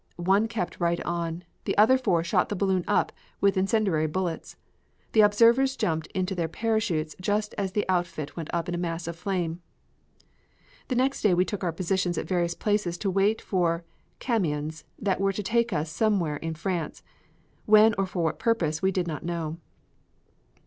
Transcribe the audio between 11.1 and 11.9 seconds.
day we took our